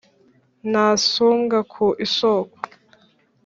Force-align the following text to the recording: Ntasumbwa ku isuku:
Ntasumbwa 0.69 1.57
ku 1.73 1.85
isuku: 2.05 2.57